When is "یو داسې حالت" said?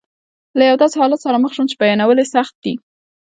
0.69-1.19